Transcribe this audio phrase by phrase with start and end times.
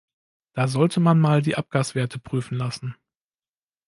[0.53, 2.95] Da sollte man mal die Abgaswerte prüfen lassen.